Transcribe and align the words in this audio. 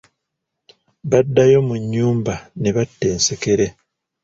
Baddayo 1.09 1.57
mu 1.67 1.75
nnyumba 1.81 2.33
ne 2.59 2.69
batta 2.75 3.05
ensekere. 3.13 3.67